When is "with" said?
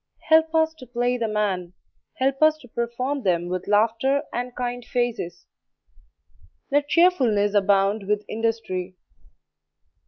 3.49-3.67, 8.07-8.25